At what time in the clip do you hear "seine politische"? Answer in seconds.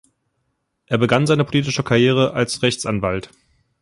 1.27-1.83